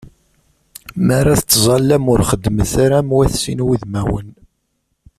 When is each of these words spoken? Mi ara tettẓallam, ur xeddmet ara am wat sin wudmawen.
Mi 1.05 1.13
ara 1.19 1.33
tettẓallam, 1.39 2.03
ur 2.13 2.19
xeddmet 2.29 2.73
ara 2.85 2.97
am 2.99 3.09
wat 3.15 3.33
sin 3.41 3.63
wudmawen. 3.65 4.29